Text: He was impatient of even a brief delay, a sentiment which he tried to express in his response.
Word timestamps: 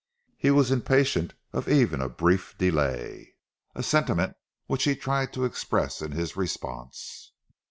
He 0.35 0.49
was 0.49 0.71
impatient 0.71 1.35
of 1.53 1.69
even 1.69 2.01
a 2.01 2.09
brief 2.09 2.57
delay, 2.57 3.35
a 3.75 3.83
sentiment 3.83 4.35
which 4.65 4.85
he 4.85 4.95
tried 4.95 5.31
to 5.33 5.45
express 5.45 6.01
in 6.01 6.11
his 6.11 6.35
response. 6.35 7.33